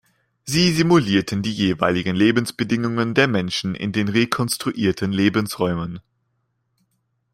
[0.45, 5.99] Sie simulierten die jeweiligen Lebensbedingungen der Menschen in den rekonstruierten Lebensräumen.